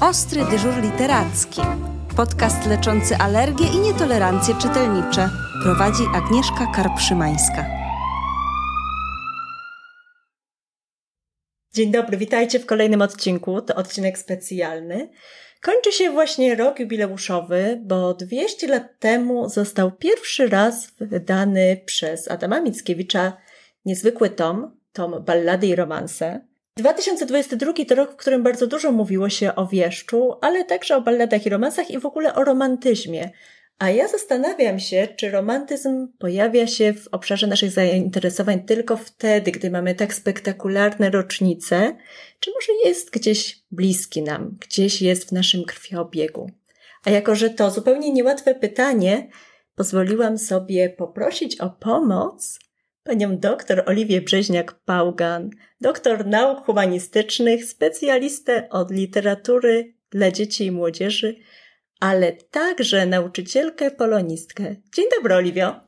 [0.00, 1.60] Ostry dyżur literacki.
[2.16, 5.30] Podcast leczący alergie i nietolerancje czytelnicze.
[5.62, 7.66] Prowadzi Agnieszka Karpszymańska.
[11.74, 13.62] Dzień dobry, witajcie w kolejnym odcinku.
[13.62, 15.10] To odcinek specjalny.
[15.62, 22.60] Kończy się właśnie rok jubileuszowy, bo 200 lat temu został pierwszy raz wydany przez Adama
[22.60, 23.36] Mickiewicza
[23.84, 26.47] niezwykły tom, tom Ballady i Romanse.
[26.78, 31.46] 2022 to rok, w którym bardzo dużo mówiło się o wieszczu, ale także o balladach
[31.46, 33.30] i romansach i w ogóle o romantyzmie.
[33.78, 39.70] A ja zastanawiam się, czy romantyzm pojawia się w obszarze naszych zainteresowań tylko wtedy, gdy
[39.70, 41.96] mamy tak spektakularne rocznice,
[42.40, 46.50] czy może jest gdzieś bliski nam, gdzieś jest w naszym krwiobiegu.
[47.04, 49.28] A jako, że to zupełnie niełatwe pytanie,
[49.74, 52.58] pozwoliłam sobie poprosić o pomoc
[53.08, 61.36] panią doktor Oliwię Brzeźniak-Pałgan, doktor nauk humanistycznych, specjalistę od literatury dla dzieci i młodzieży,
[62.00, 64.76] ale także nauczycielkę polonistkę.
[64.94, 65.80] Dzień dobry, Oliwio.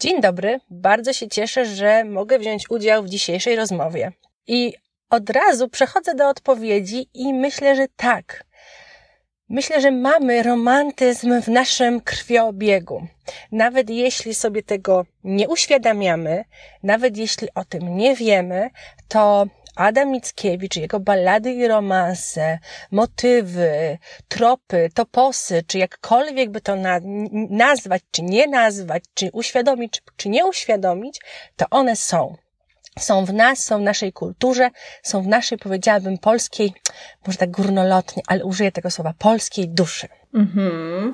[0.00, 0.58] Dzień dobry.
[0.70, 4.12] Bardzo się cieszę, że mogę wziąć udział w dzisiejszej rozmowie.
[4.46, 4.72] I
[5.10, 8.44] od razu przechodzę do odpowiedzi i myślę, że tak.
[9.52, 13.06] Myślę, że mamy romantyzm w naszym krwiobiegu.
[13.52, 16.44] Nawet jeśli sobie tego nie uświadamiamy,
[16.82, 18.70] nawet jeśli o tym nie wiemy,
[19.08, 22.58] to Adam Mickiewicz, jego ballady i romanse,
[22.90, 27.00] motywy, tropy, toposy, czy jakkolwiek by to na,
[27.50, 31.20] nazwać, czy nie nazwać, czy uświadomić, czy nie uświadomić,
[31.56, 32.36] to one są
[32.98, 34.70] są w nas, są w naszej kulturze,
[35.02, 36.72] są w naszej, powiedziałabym, polskiej,
[37.26, 40.08] może tak górnolotnie, ale użyję tego słowa, polskiej duszy.
[40.34, 41.12] Mhm.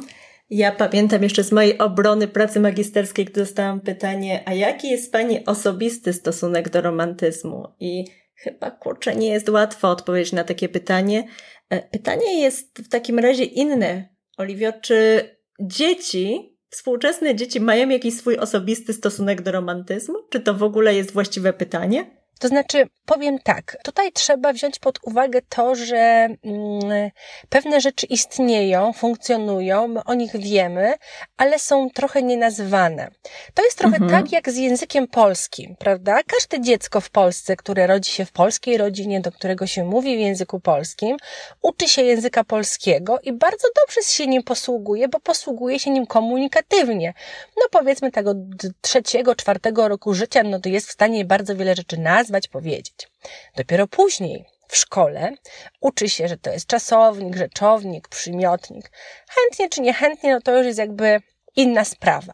[0.51, 5.45] Ja pamiętam jeszcze z mojej obrony pracy magisterskiej, gdy dostałam pytanie, a jaki jest Pani
[5.47, 7.69] osobisty stosunek do romantyzmu?
[7.81, 11.25] I chyba, kurczę, nie jest łatwo odpowiedzieć na takie pytanie.
[11.71, 14.09] E, pytanie jest w takim razie inne.
[14.37, 15.29] Oliwio, czy
[15.61, 20.15] dzieci Współczesne dzieci mają jakiś swój osobisty stosunek do romantyzmu?
[20.31, 22.18] Czy to w ogóle jest właściwe pytanie?
[22.39, 27.11] To znaczy, powiem tak, tutaj trzeba wziąć pod uwagę to, że mm,
[27.49, 30.95] pewne rzeczy istnieją, funkcjonują, my o nich wiemy,
[31.37, 33.11] ale są trochę nienazwane.
[33.55, 34.23] To jest trochę mhm.
[34.23, 36.19] tak jak z językiem polskim, prawda?
[36.27, 40.21] Każde dziecko w Polsce, które rodzi się w polskiej rodzinie, do którego się mówi w
[40.21, 41.17] języku polskim,
[41.63, 47.15] uczy się języka polskiego i bardzo dobrze się nim posługuje, bo posługuje się nim komunikatywnie.
[47.57, 48.37] No powiedzmy od
[48.81, 53.09] trzeciego, czwartego roku życia, no to jest w stanie bardzo wiele rzeczy nazwać, nazwać, powiedzieć.
[53.57, 55.33] Dopiero później w szkole
[55.81, 58.91] uczy się, że to jest czasownik, rzeczownik, przymiotnik.
[59.29, 61.21] Chętnie czy niechętnie, no to już jest jakby
[61.57, 62.33] inna sprawa.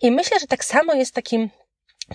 [0.00, 1.50] I myślę, że tak samo jest takim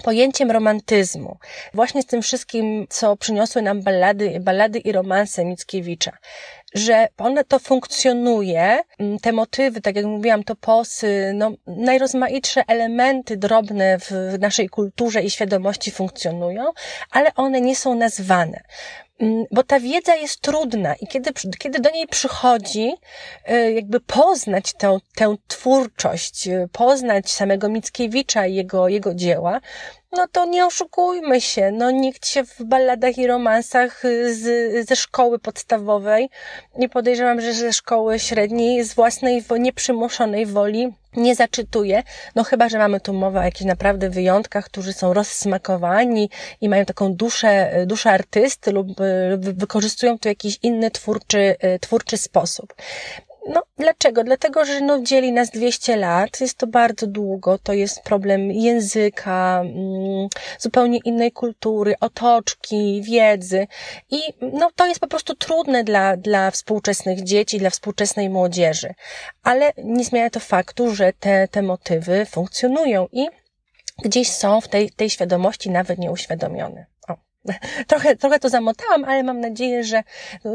[0.03, 1.38] pojęciem romantyzmu,
[1.74, 6.18] właśnie z tym wszystkim, co przyniosły nam ballady, ballady i romanse Mickiewicza,
[6.74, 13.38] że one to funkcjonuje, mm, te motywy, tak jak mówiłam, to posy, no, najrozmaitsze elementy
[13.38, 16.72] drobne w naszej kulturze i świadomości funkcjonują,
[17.12, 18.64] ale one nie są nazwane.
[19.20, 22.94] Mm, bo ta wiedza jest trudna i kiedy, kiedy do niej przychodzi,
[23.50, 29.62] y, jakby poznać tę, tę twórczość, y, poznać samego Mickiewicza i jego, jego dzieła,
[30.16, 34.96] no to nie oszukujmy się, no nikt się w balladach i romansach y, z, ze
[34.96, 36.30] szkoły podstawowej,
[36.78, 42.04] nie podejrzewam, że ze szkoły średniej, z własnej nieprzymuszonej woli nie zaczytuje,
[42.36, 46.30] no chyba, że mamy tu mowę o jakichś naprawdę wyjątkach, którzy są rozsmakowani
[46.62, 48.88] i mają taką duszę, duszę artysty lub,
[49.30, 52.74] lub wykorzystują to jakiś inny twórczy, twórczy sposób.
[54.06, 54.24] Dlaczego?
[54.24, 59.62] Dlatego, że no, dzieli nas 200 lat, jest to bardzo długo, to jest problem języka,
[59.62, 60.28] mm,
[60.60, 63.68] zupełnie innej kultury, otoczki, wiedzy
[64.12, 64.20] i
[64.54, 68.94] no, to jest po prostu trudne dla, dla współczesnych dzieci, dla współczesnej młodzieży.
[69.44, 73.28] Ale nie zmienia to faktu, że te, te motywy funkcjonują i
[74.04, 76.86] gdzieś są w tej, tej świadomości nawet nieuświadomione.
[77.88, 80.50] Trochę, trochę to zamotałam, ale mam nadzieję, że y,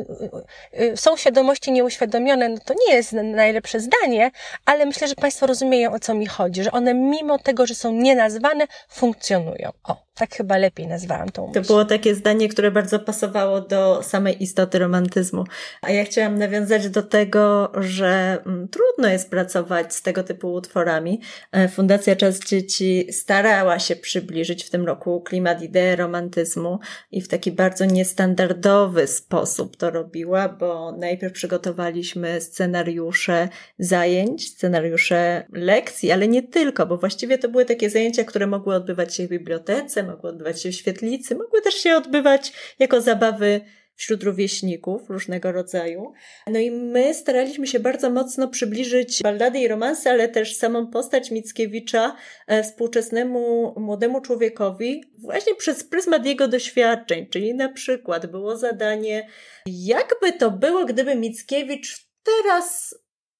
[0.80, 2.48] y, y, są świadomości nieuświadomione.
[2.48, 4.31] No to nie jest najlepsze zdanie,
[4.64, 7.92] ale myślę, że Państwo rozumieją, o co mi chodzi, że one mimo tego, że są
[7.92, 9.70] nienazwane, funkcjonują.
[9.84, 11.60] O, tak chyba lepiej nazwałam tą myśl.
[11.60, 15.44] To było takie zdanie, które bardzo pasowało do samej istoty romantyzmu.
[15.82, 21.20] A ja chciałam nawiązać do tego, że mm, trudno jest pracować z tego typu utworami.
[21.52, 26.78] E, Fundacja Czas Dzieci starała się przybliżyć w tym roku klimat idei romantyzmu
[27.10, 33.48] i w taki bardzo niestandardowy sposób to robiła, bo najpierw przygotowaliśmy scenariusze
[33.78, 39.14] zajęć, scenariusze lekcji, ale nie tylko, bo właściwie to były takie zajęcia, które mogły odbywać
[39.14, 43.60] się w bibliotece, mogły odbywać się w świetlicy, mogły też się odbywać jako zabawy
[44.00, 46.12] wśród rówieśników różnego rodzaju.
[46.46, 51.30] No i my staraliśmy się bardzo mocno przybliżyć ballady i romanse, ale też samą postać
[51.30, 52.16] Mickiewicza
[52.46, 59.28] e, współczesnemu młodemu człowiekowi właśnie przez pryzmat jego doświadczeń, czyli na przykład było zadanie,
[59.66, 62.94] jakby to było, gdyby Mickiewicz teraz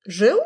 [0.06, 0.38] żył,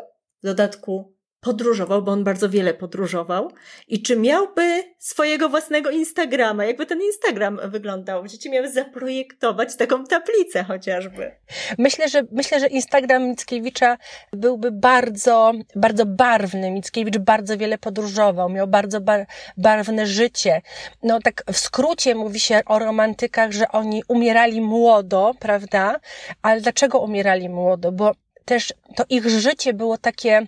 [0.43, 1.14] w dodatku
[1.45, 3.51] podróżował, bo on bardzo wiele podróżował.
[3.87, 6.65] I czy miałby swojego własnego Instagrama?
[6.65, 8.27] Jakby ten Instagram wyglądał?
[8.27, 11.31] Dzieci miały zaprojektować taką tablicę chociażby.
[11.77, 13.97] Myślę, że, myślę, że Instagram Mickiewicza
[14.33, 16.71] byłby bardzo, bardzo barwny.
[16.71, 19.25] Mickiewicz bardzo wiele podróżował, miał bardzo bar,
[19.57, 20.61] barwne życie.
[21.03, 25.99] No tak w skrócie mówi się o romantykach, że oni umierali młodo, prawda?
[26.41, 27.91] Ale dlaczego umierali młodo?
[27.91, 28.11] Bo
[28.45, 30.47] też to ich życie było takie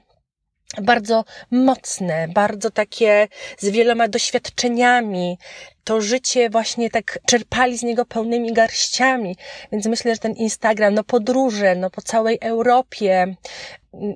[0.81, 3.27] bardzo mocne, bardzo takie
[3.57, 5.37] z wieloma doświadczeniami.
[5.83, 9.35] To życie właśnie tak czerpali z niego pełnymi garściami.
[9.71, 13.35] Więc myślę, że ten Instagram, no podróże, no po całej Europie,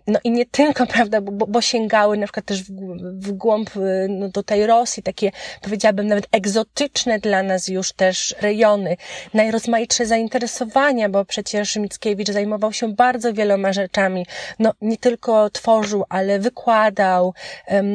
[0.07, 4.07] no i nie tylko, prawda, bo, bo sięgały na przykład też w, w głąb y,
[4.10, 5.31] no, do tej Rosji, takie
[5.62, 8.98] powiedziałabym nawet egzotyczne dla nas już też rejony,
[9.33, 14.25] najrozmaitsze zainteresowania, bo przecież Mickiewicz zajmował się bardzo wieloma rzeczami,
[14.60, 17.33] no nie tylko tworzył, ale wykładał,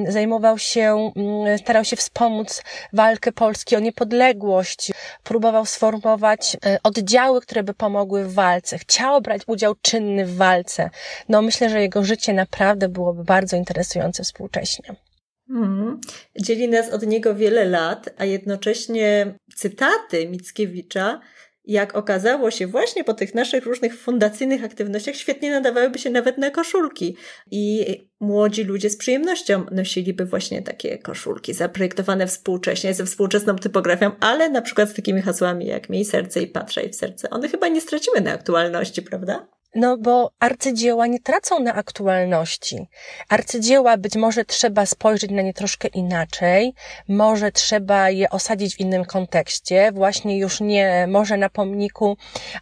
[0.08, 2.62] zajmował się, um, starał się wspomóc
[2.92, 4.92] walkę Polski o niepodległość,
[5.24, 10.90] próbował sformować um, oddziały, które by pomogły w walce, chciał brać udział czynny w walce,
[11.28, 14.94] no myślę, że że jego życie naprawdę byłoby bardzo interesujące współcześnie.
[15.48, 16.00] Hmm.
[16.40, 21.20] Dzieli nas od niego wiele lat, a jednocześnie cytaty Mickiewicza,
[21.64, 26.50] jak okazało się właśnie po tych naszych różnych fundacyjnych aktywnościach, świetnie nadawałyby się nawet na
[26.50, 27.16] koszulki.
[27.50, 27.86] I
[28.20, 34.62] młodzi ludzie z przyjemnością nosiliby właśnie takie koszulki zaprojektowane współcześnie, ze współczesną typografią, ale na
[34.62, 37.30] przykład z takimi hasłami jak miej serce i patrzaj w serce.
[37.30, 39.55] One chyba nie stracimy na aktualności, prawda?
[39.74, 42.88] No bo arcydzieła nie tracą na aktualności.
[43.28, 46.74] Arcydzieła być może trzeba spojrzeć na nie troszkę inaczej,
[47.08, 52.16] może trzeba je osadzić w innym kontekście, właśnie już nie może na pomniku,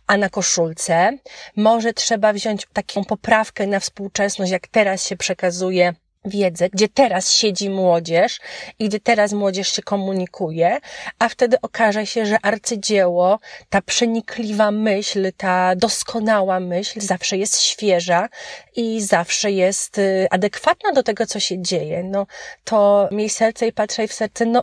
[0.07, 1.19] a na koszulce.
[1.57, 5.95] Może trzeba wziąć taką poprawkę na współczesność, jak teraz się przekazuje
[6.25, 8.41] wiedzę, gdzie teraz siedzi młodzież
[8.79, 10.79] i gdzie teraz młodzież się komunikuje,
[11.19, 13.39] a wtedy okaże się, że arcydzieło,
[13.69, 18.29] ta przenikliwa myśl, ta doskonała myśl zawsze jest świeża
[18.77, 22.03] i zawsze jest y, adekwatna do tego, co się dzieje.
[22.05, 22.27] No,
[22.65, 24.63] to miej serce i patrzaj w serce, no,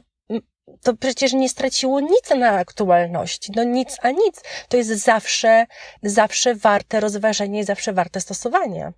[0.84, 3.52] to przecież nie straciło nic na aktualności.
[3.56, 4.42] No nic, a nic.
[4.70, 5.66] To jest zawsze,
[6.04, 8.94] zawsze warte rozważenia i zawsze warte stosowania.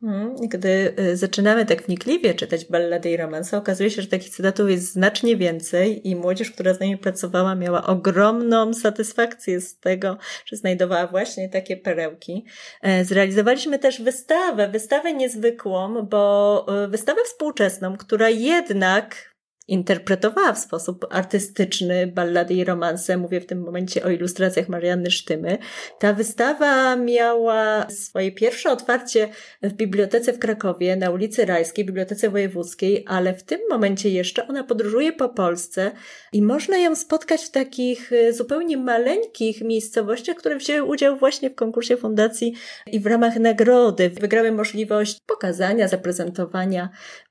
[0.00, 4.70] Hmm, gdy y, zaczynamy tak wnikliwie czytać ballady i romanse, okazuje się, że takich cytatów
[4.70, 10.16] jest znacznie więcej i młodzież, która z nami pracowała, miała ogromną satysfakcję z tego,
[10.46, 12.44] że znajdowała właśnie takie perełki.
[12.82, 19.29] E, zrealizowaliśmy też wystawę, wystawę niezwykłą, bo y, wystawę współczesną, która jednak
[19.70, 23.16] interpretowała w sposób artystyczny ballady i romanse.
[23.16, 25.58] Mówię w tym momencie o ilustracjach Marianny Sztymy.
[25.98, 29.28] Ta wystawa miała swoje pierwsze otwarcie
[29.62, 34.64] w bibliotece w Krakowie na ulicy Rajskiej, Bibliotece Wojewódzkiej, ale w tym momencie jeszcze ona
[34.64, 35.90] podróżuje po Polsce
[36.32, 41.54] i można ją spotkać w takich e, zupełnie maleńkich miejscowościach, które wzięły udział właśnie w
[41.54, 42.54] konkursie fundacji
[42.86, 46.88] i w ramach nagrody wygrały możliwość pokazania, zaprezentowania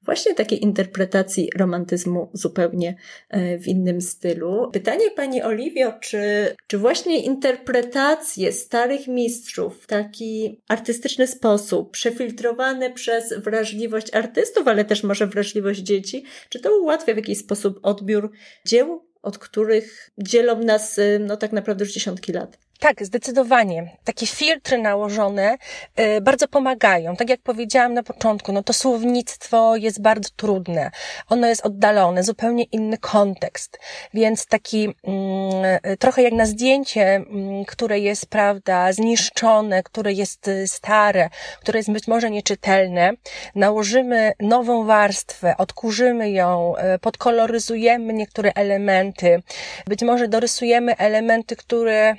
[0.09, 2.95] właśnie takiej interpretacji romantyzmu zupełnie
[3.29, 4.69] e, w innym stylu.
[4.73, 13.33] Pytanie Pani Oliwio, czy, czy właśnie interpretacje starych mistrzów w taki artystyczny sposób, przefiltrowane przez
[13.33, 18.31] wrażliwość artystów, ale też może wrażliwość dzieci, czy to ułatwia w jakiś sposób odbiór
[18.65, 22.68] dzieł, od których dzielą nas e, no tak naprawdę już dziesiątki lat?
[22.79, 23.97] Tak, zdecydowanie.
[24.03, 25.57] Takie filtry nałożone
[25.99, 27.15] y, bardzo pomagają.
[27.15, 30.91] Tak jak powiedziałam na początku, no to słownictwo jest bardzo trudne.
[31.29, 33.79] Ono jest oddalone, zupełnie inny kontekst.
[34.13, 40.67] Więc taki y, trochę jak na zdjęcie, y, które jest, prawda, zniszczone, które jest y,
[40.67, 41.29] stare,
[41.61, 43.11] które jest być może nieczytelne,
[43.55, 49.41] nałożymy nową warstwę, odkurzymy ją, y, podkoloryzujemy niektóre elementy,
[49.87, 52.15] być może dorysujemy elementy, które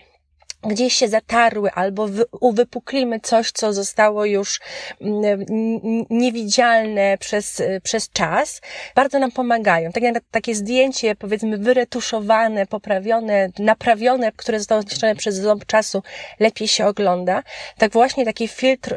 [0.63, 2.09] gdzieś się zatarły albo
[2.41, 4.61] uwypuklimy coś, co zostało już
[5.01, 5.47] mm,
[6.11, 8.61] niewidzialne przez, przez czas,
[8.95, 9.93] bardzo nam pomagają.
[9.93, 16.03] Tak jak takie zdjęcie, powiedzmy, wyretuszowane, poprawione, naprawione, które zostało zniszczone przez ząb czasu,
[16.41, 17.43] lepiej się ogląda.
[17.79, 18.97] Tak właśnie taki filtr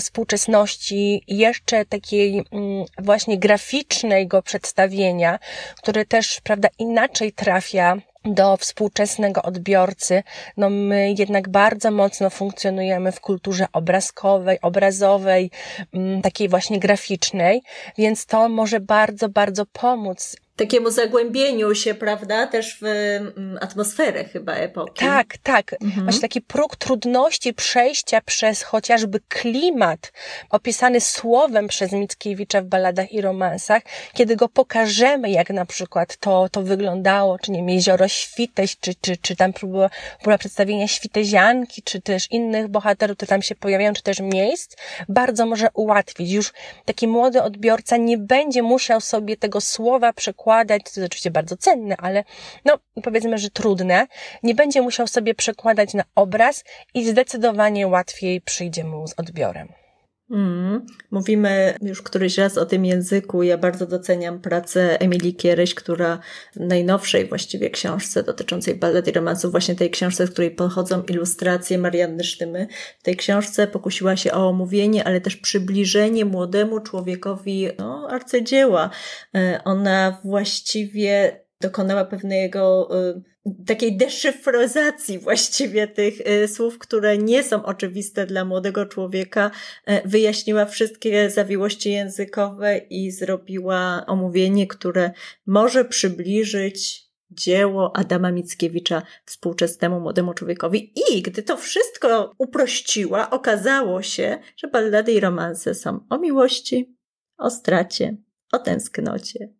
[0.00, 5.38] współczesności, jeszcze takiej mm, właśnie graficznego przedstawienia,
[5.76, 7.96] które też, prawda, inaczej trafia
[8.34, 10.22] do współczesnego odbiorcy,
[10.56, 15.50] no my jednak bardzo mocno funkcjonujemy w kulturze obrazkowej, obrazowej,
[15.92, 17.62] mm, takiej właśnie graficznej,
[17.98, 24.52] więc to może bardzo, bardzo pomóc takiemu zagłębieniu się, prawda, też w mm, atmosferę chyba
[24.52, 25.04] epoki.
[25.04, 25.72] Tak, tak.
[25.82, 26.02] Mhm.
[26.02, 30.12] Właśnie taki próg trudności przejścia przez chociażby klimat
[30.50, 33.82] opisany słowem przez Mickiewicza w balladach i romansach,
[34.14, 38.94] kiedy go pokażemy, jak na przykład to, to wyglądało, czy nie wiem, jezioro Świteś, czy,
[39.00, 39.90] czy, czy tam próba,
[40.22, 44.76] próba przedstawienia Świtezianki, czy też innych bohaterów, które tam się pojawiają, czy też miejsc,
[45.08, 46.32] bardzo może ułatwić.
[46.32, 46.52] Już
[46.84, 51.56] taki młody odbiorca nie będzie musiał sobie tego słowa przekładać przekładać, to jest oczywiście bardzo
[51.56, 52.24] cenne, ale
[52.64, 54.06] no powiedzmy, że trudne,
[54.42, 56.64] nie będzie musiał sobie przekładać na obraz
[56.94, 59.87] i zdecydowanie łatwiej przyjdzie mu z odbiorem.
[60.30, 60.86] Mm.
[61.10, 63.42] Mówimy już któryś raz o tym języku.
[63.42, 66.18] Ja bardzo doceniam pracę Emilii Kieryś, która
[66.56, 71.78] w najnowszej właściwie książce dotyczącej ballet i romansów, właśnie tej książce, z której pochodzą ilustracje
[71.78, 72.66] Marianny Sztymy,
[72.98, 78.90] w tej książce pokusiła się o omówienie, ale też przybliżenie młodemu człowiekowi no, arcydzieła.
[79.34, 83.22] E, ona właściwie dokonała pewnego y,
[83.66, 89.50] takiej deszyfrozacji właściwie tych y, słów, które nie są oczywiste dla młodego człowieka,
[89.90, 95.10] y, wyjaśniła wszystkie zawiłości językowe i zrobiła omówienie, które
[95.46, 100.92] może przybliżyć dzieło Adama Mickiewicza współczesnemu młodemu człowiekowi.
[101.12, 106.96] I gdy to wszystko uprościła, okazało się, że ballady i romanse są o miłości,
[107.38, 108.16] o stracie,
[108.52, 109.57] o tęsknocie,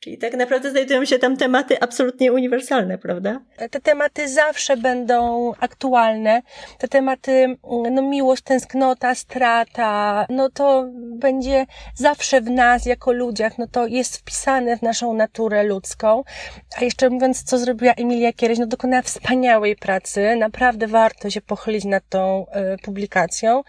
[0.00, 3.40] Czyli tak naprawdę znajdują się tam tematy absolutnie uniwersalne, prawda?
[3.70, 6.42] Te tematy zawsze będą aktualne.
[6.78, 7.56] Te tematy,
[7.90, 14.16] no miłość, tęsknota, strata, no to będzie zawsze w nas, jako ludziach, no to jest
[14.16, 16.22] wpisane w naszą naturę ludzką.
[16.80, 20.36] A jeszcze mówiąc, co zrobiła Emilia Kiereś, no dokonała wspaniałej pracy.
[20.36, 23.62] Naprawdę warto się pochylić nad tą y, publikacją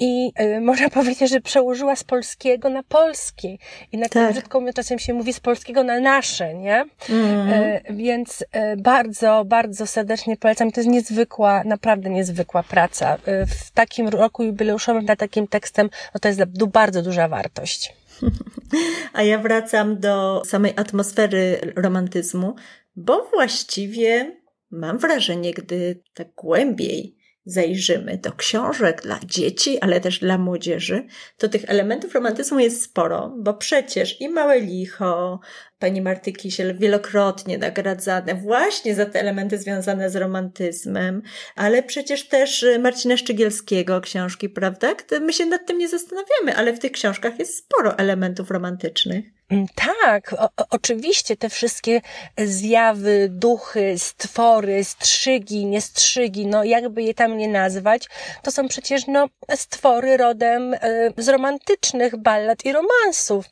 [0.00, 3.58] i y, można powiedzieć, że przełożyła z polskiego na polski.
[3.92, 4.32] I na tak.
[4.32, 6.84] brzydko czasem się mówi z polskiego na nasze, nie?
[7.10, 7.48] Mm.
[7.48, 10.72] Y, więc y, bardzo, bardzo serdecznie polecam.
[10.72, 13.14] To jest niezwykła, naprawdę niezwykła praca.
[13.14, 16.40] Y, w takim roku jubileuszowym nad takim tekstem, no to jest
[16.72, 17.94] bardzo duża wartość.
[19.12, 22.54] A ja wracam do samej atmosfery romantyzmu,
[22.96, 24.36] bo właściwie
[24.70, 27.17] mam wrażenie, gdy tak głębiej
[27.48, 31.06] zajrzymy do książek dla dzieci, ale też dla młodzieży,
[31.38, 35.40] to tych elementów romantyzmu jest sporo, bo przecież i Małe Licho,
[35.78, 41.22] pani Marty Kisiel wielokrotnie nagradzane właśnie za te elementy związane z romantyzmem,
[41.56, 44.94] ale przecież też Marcina Szczygielskiego książki, prawda?
[45.20, 49.37] My się nad tym nie zastanawiamy, ale w tych książkach jest sporo elementów romantycznych.
[49.50, 52.00] Mm, tak, o, oczywiście te wszystkie
[52.38, 58.06] zjawy, duchy, stwory, strzygi, niestrzygi, no jakby je tam nie nazwać,
[58.42, 59.26] to są przecież no
[59.56, 60.78] stwory rodem y,
[61.16, 63.44] z romantycznych ballad i romansów.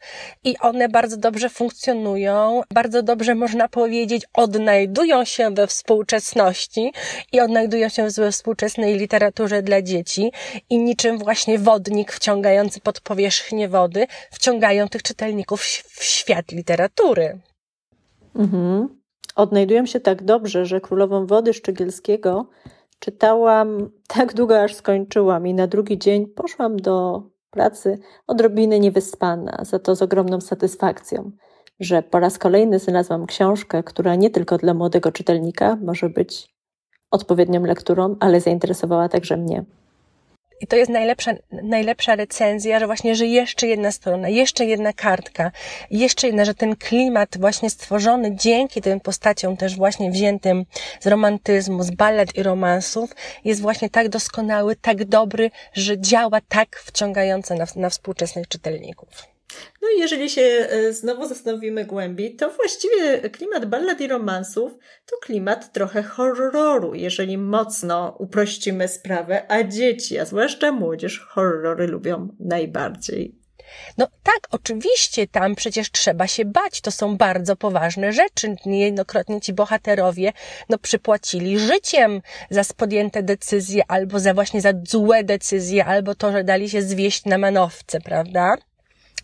[0.44, 6.92] I one bardzo dobrze funkcjonują, bardzo dobrze można powiedzieć, odnajdują się we współczesności
[7.32, 10.32] i odnajdują się we współczesnej literaturze dla dzieci
[10.70, 17.40] i niczym właśnie wodnik wciągający pod powierzchnię wody wciągają tych czytelników w świat literatury.
[18.34, 18.88] Mhm.
[19.36, 22.46] Odnajdują się tak dobrze, że Królową Wody Szczygielskiego
[22.98, 29.78] czytałam tak długo, aż skończyłam i na drugi dzień poszłam do pracy odrobinę niewyspana, za
[29.78, 31.30] to z ogromną satysfakcją,
[31.80, 36.54] że po raz kolejny znalazłam książkę, która nie tylko dla młodego czytelnika może być
[37.10, 39.64] odpowiednią lekturą, ale zainteresowała także mnie.
[40.60, 45.50] I to jest najlepsza, najlepsza recenzja, że właśnie, że jeszcze jedna strona, jeszcze jedna kartka,
[45.90, 50.64] jeszcze jedna, że ten klimat właśnie stworzony dzięki tym postaciom też właśnie wziętym
[51.00, 53.10] z romantyzmu, z ballet i romansów
[53.44, 59.35] jest właśnie tak doskonały, tak dobry, że działa tak wciągająco na, na współczesnych czytelników.
[59.82, 64.72] No i jeżeli się e, znowu zastanowimy głębiej, to właściwie klimat ballad i romansów
[65.06, 72.28] to klimat trochę horroru, jeżeli mocno uprościmy sprawę, a dzieci, a zwłaszcza młodzież, horrory lubią
[72.40, 73.46] najbardziej.
[73.98, 76.80] No tak, oczywiście, tam przecież trzeba się bać.
[76.80, 78.56] To są bardzo poważne rzeczy.
[78.66, 80.32] Niejednokrotnie ci bohaterowie,
[80.68, 86.44] no, przypłacili życiem za podjęte decyzje, albo za właśnie za złe decyzje, albo to, że
[86.44, 88.56] dali się zwieść na manowce, prawda?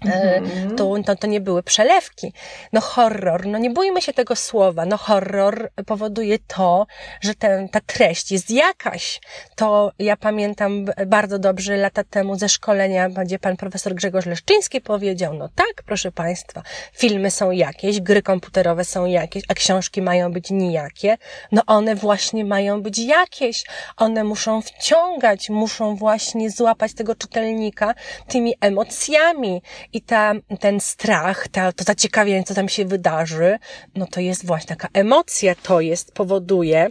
[0.04, 0.76] Mhm.
[0.76, 2.32] To, to, to nie były przelewki.
[2.72, 4.86] No horror, no nie bójmy się tego słowa.
[4.86, 6.86] No horror powoduje to,
[7.20, 9.20] że ten, ta treść jest jakaś.
[9.56, 15.34] To ja pamiętam bardzo dobrze lata temu ze szkolenia, gdzie pan profesor Grzegorz Leszczyński powiedział,
[15.34, 20.50] no tak, proszę państwa, filmy są jakieś, gry komputerowe są jakieś, a książki mają być
[20.50, 21.16] nijakie.
[21.52, 23.64] No one właśnie mają być jakieś.
[23.96, 27.94] One muszą wciągać, muszą właśnie złapać tego czytelnika
[28.28, 33.58] tymi emocjami i ta, ten strach, ta, to zaciekawienie, co tam się wydarzy,
[33.94, 36.88] no to jest właśnie taka emocja, to jest, powoduje,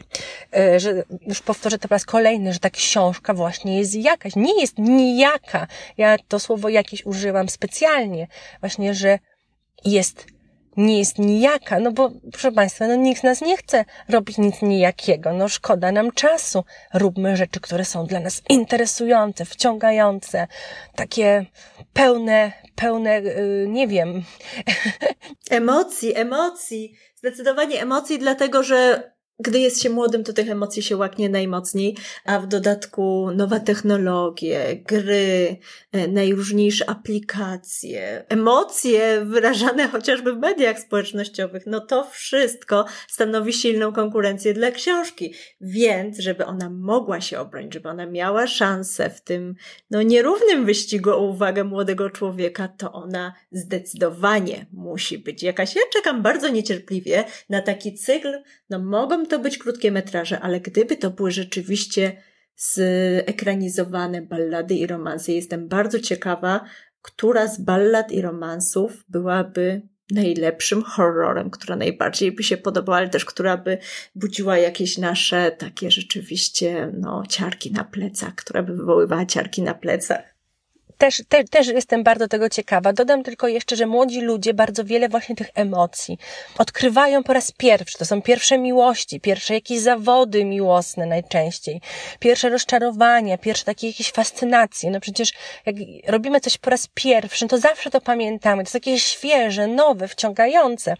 [0.55, 4.61] e, że już powtórzę to po raz kolejny, że ta książka właśnie jest jakaś, nie
[4.61, 5.67] jest nijaka.
[5.97, 8.27] Ja to słowo jakieś użyłam specjalnie,
[8.59, 9.19] właśnie, że
[9.85, 10.30] jest
[10.77, 14.61] nie jest nijaka, no bo proszę Państwa, no nikt z nas nie chce robić nic
[14.61, 16.63] nijakiego, no szkoda nam czasu.
[16.93, 20.47] Róbmy rzeczy, które są dla nas interesujące, wciągające,
[20.95, 21.45] takie
[21.93, 24.23] pełne, pełne, yy, nie wiem.
[25.49, 26.95] Emocji, emocji.
[27.15, 32.39] Zdecydowanie emocji, dlatego że gdy jest się młodym, to tych emocji się łaknie najmocniej, a
[32.39, 35.57] w dodatku nowe technologie, gry,
[35.91, 44.53] e, najróżniejsze aplikacje, emocje wyrażane chociażby w mediach społecznościowych, no to wszystko stanowi silną konkurencję
[44.53, 45.33] dla książki.
[45.61, 49.55] Więc, żeby ona mogła się obronić, żeby ona miała szansę w tym,
[49.91, 55.75] no nierównym wyścigu o uwagę młodego człowieka, to ona zdecydowanie musi być jakaś.
[55.75, 60.97] Ja czekam bardzo niecierpliwie na taki cykl, no mogą to być krótkie metraże, ale gdyby
[60.97, 62.23] to były rzeczywiście
[62.55, 66.65] zekranizowane ballady i romanse, jestem bardzo ciekawa,
[67.01, 73.25] która z ballad i romansów byłaby najlepszym horrorem, która najbardziej by się podobała, ale też
[73.25, 73.77] która by
[74.15, 80.30] budziła jakieś nasze takie rzeczywiście, no, ciarki na plecach, która by wywoływała ciarki na plecach
[81.01, 82.93] też, te, też jestem bardzo tego ciekawa.
[82.93, 86.17] Dodam tylko jeszcze, że młodzi ludzie bardzo wiele właśnie tych emocji
[86.57, 87.97] odkrywają po raz pierwszy.
[87.97, 91.81] To są pierwsze miłości, pierwsze jakieś zawody miłosne najczęściej,
[92.19, 94.91] pierwsze rozczarowania, pierwsze takie jakieś fascynacje.
[94.91, 95.33] No przecież
[95.65, 95.75] jak
[96.07, 98.63] robimy coś po raz pierwszy, to zawsze to pamiętamy.
[98.63, 100.95] To jest takie świeże, nowe, wciągające.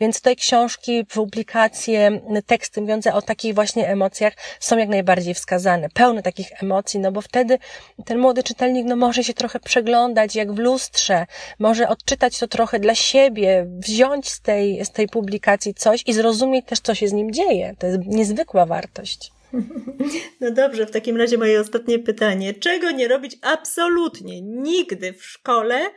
[0.00, 5.88] Więc tutaj książki, publikacje, teksty mówiące o takich właśnie emocjach są jak najbardziej wskazane.
[5.88, 7.58] Pełne takich emocji, no bo wtedy
[8.04, 11.26] ten młody czytelnik no może się trochę przeglądać jak w lustrze,
[11.58, 16.66] może odczytać to trochę dla siebie, wziąć z tej, z tej publikacji coś i zrozumieć
[16.66, 17.74] też, co się z nim dzieje.
[17.78, 19.32] To jest niezwykła wartość.
[20.40, 22.54] No dobrze, w takim razie moje ostatnie pytanie.
[22.54, 25.90] Czego nie robić absolutnie nigdy w szkole,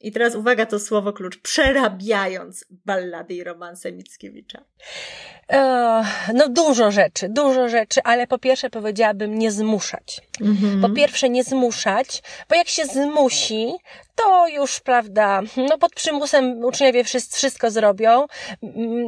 [0.00, 1.38] i teraz uwaga, to słowo klucz.
[1.38, 4.64] Przerabiając ballady i romanse Mickiewicza.
[6.34, 10.20] No dużo rzeczy, dużo rzeczy, ale po pierwsze powiedziałabym nie zmuszać.
[10.40, 10.82] Mhm.
[10.82, 13.72] Po pierwsze nie zmuszać, bo jak się zmusi,
[14.14, 18.26] to już, prawda, no pod przymusem uczniowie wszystko zrobią.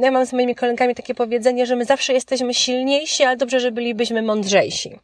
[0.01, 3.71] Ja mam z moimi kolegami takie powiedzenie, że my zawsze jesteśmy silniejsi, ale dobrze, że
[3.71, 4.99] bylibyśmy mądrzejsi.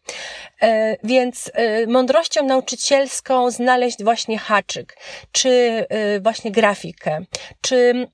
[1.04, 1.52] Więc
[1.88, 4.98] mądrością nauczycielską znaleźć właśnie haczyk,
[5.32, 5.86] czy
[6.22, 7.26] właśnie grafikę,
[7.62, 8.08] czy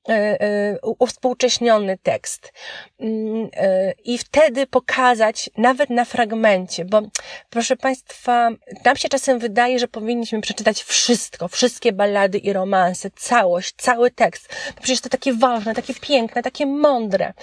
[1.00, 2.54] uwspółcześniony tekst.
[3.15, 3.49] Mm,
[4.04, 7.01] I wtedy pokazać nawet na fragmencie, bo
[7.49, 8.49] proszę Państwa,
[8.86, 14.49] nam się czasem wydaje, że powinniśmy przeczytać wszystko, wszystkie ballady i romanse, całość, cały tekst.
[14.75, 17.34] To przecież to takie ważne, takie piękne, takie mądre.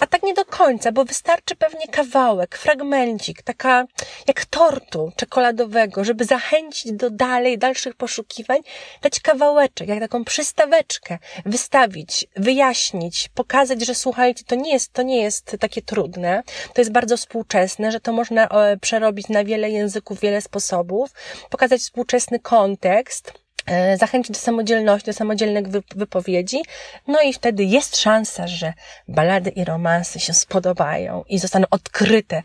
[0.00, 3.84] A tak nie do końca, bo wystarczy pewnie kawałek, fragmencik, taka
[4.28, 8.58] jak tortu czekoladowego, żeby zachęcić do dalej, dalszych poszukiwań,
[9.02, 15.22] dać kawałeczek, jak taką przystaweczkę, wystawić, wyjaśnić, pokazać, że słuchajcie, to nie jest, to nie
[15.22, 16.42] jest takie trudne,
[16.74, 21.10] to jest bardzo współczesne, że to można e, przerobić na wiele języków, wiele sposobów,
[21.50, 26.62] pokazać współczesny kontekst, E, zachęcić do samodzielności, do samodzielnych wypowiedzi,
[27.06, 28.72] no i wtedy jest szansa, że
[29.08, 32.42] balady i romanse się spodobają i zostaną odkryte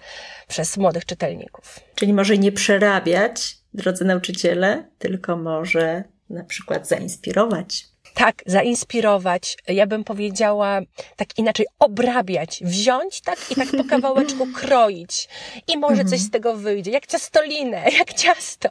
[0.48, 1.80] przez młodych czytelników.
[1.96, 7.88] Czyli może nie przerabiać, drodzy nauczyciele, tylko może na przykład zainspirować
[8.20, 10.82] tak zainspirować, ja bym powiedziała
[11.16, 15.30] tak inaczej, obrabiać, wziąć tak i tak po kawałeczku kroić
[15.68, 16.22] i może coś mhm.
[16.22, 18.70] z tego wyjdzie, jak ciastolinę, jak ciasto,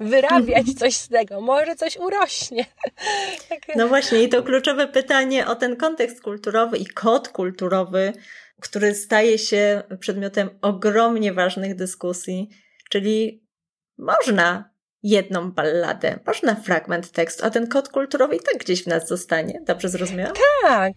[0.00, 2.66] wyrabiać coś z tego, może coś urośnie.
[3.76, 8.12] No właśnie i to kluczowe pytanie o ten kontekst kulturowy i kod kulturowy,
[8.60, 12.50] który staje się przedmiotem ogromnie ważnych dyskusji,
[12.90, 13.44] czyli
[13.98, 14.71] można
[15.02, 19.60] jedną balladę, można fragment tekstu, a ten kod kulturowy i tak gdzieś w nas zostanie.
[19.66, 20.34] Dobrze zrozumiałam?
[20.62, 20.92] Tak,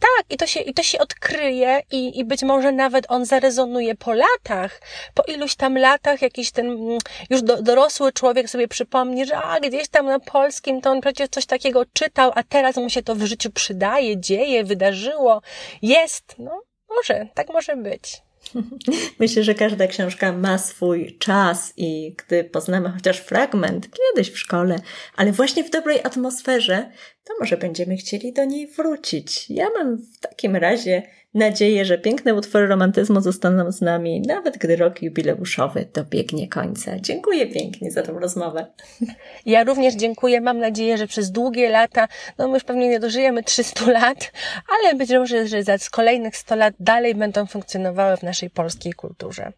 [0.00, 3.94] tak, i to się, i to się odkryje i, i być może nawet on zarezonuje
[3.94, 4.80] po latach,
[5.14, 6.98] po iluś tam latach jakiś ten mm,
[7.30, 11.28] już do, dorosły człowiek sobie przypomni, że a, gdzieś tam na polskim to on przecież
[11.28, 15.42] coś takiego czytał, a teraz mu się to w życiu przydaje, dzieje, wydarzyło,
[15.82, 18.22] jest, no może, tak może być.
[19.20, 24.76] Myślę, że każda książka ma swój czas i gdy poznamy chociaż fragment kiedyś w szkole,
[25.16, 26.90] ale właśnie w dobrej atmosferze,
[27.24, 29.50] to może będziemy chcieli do niej wrócić.
[29.50, 31.02] Ja mam w takim razie
[31.34, 36.98] nadzieję, że piękne utwory romantyzmu zostaną z nami, nawet gdy rok jubileuszowy dobiegnie końca.
[37.00, 38.66] Dziękuję pięknie za tę rozmowę.
[39.46, 40.40] Ja również dziękuję.
[40.40, 44.32] Mam nadzieję, że przez długie lata, no my już pewnie nie dożyjemy 300 lat,
[44.68, 49.52] ale być może, że za kolejnych 100 lat dalej będą funkcjonowały w naszej polskiej kulturze.